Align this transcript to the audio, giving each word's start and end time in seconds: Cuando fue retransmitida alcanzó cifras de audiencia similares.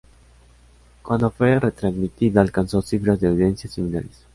Cuando 1.03 1.29
fue 1.29 1.59
retransmitida 1.59 2.41
alcanzó 2.41 2.81
cifras 2.81 3.19
de 3.21 3.27
audiencia 3.27 3.69
similares. 3.69 4.25